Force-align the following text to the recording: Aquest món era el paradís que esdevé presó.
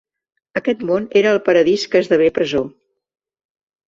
Aquest 0.59 0.79
món 0.89 1.03
era 1.19 1.33
el 1.33 1.39
paradís 1.49 1.83
que 1.91 2.01
esdevé 2.05 2.31
presó. 2.39 2.63